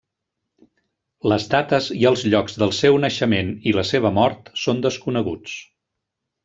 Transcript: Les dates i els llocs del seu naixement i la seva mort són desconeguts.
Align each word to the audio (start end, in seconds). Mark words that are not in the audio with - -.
Les 1.31 1.45
dates 1.51 1.89
i 1.99 2.07
els 2.11 2.25
llocs 2.35 2.57
del 2.63 2.75
seu 2.79 2.99
naixement 3.05 3.55
i 3.73 3.77
la 3.81 3.87
seva 3.93 4.15
mort 4.19 4.53
són 4.67 4.85
desconeguts. 4.89 5.59